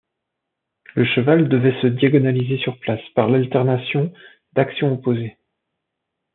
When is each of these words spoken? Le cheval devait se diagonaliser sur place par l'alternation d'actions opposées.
Le 0.95 1.05
cheval 1.05 1.47
devait 1.47 1.79
se 1.79 1.85
diagonaliser 1.85 2.57
sur 2.57 2.79
place 2.79 3.07
par 3.13 3.29
l'alternation 3.29 4.11
d'actions 4.53 4.93
opposées. 4.93 5.37